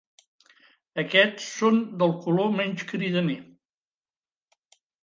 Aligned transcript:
Aquests 1.03 1.51
són 1.59 1.77
del 2.01 2.17
color 2.25 2.51
menys 2.59 2.89
cridaner. 2.95 3.39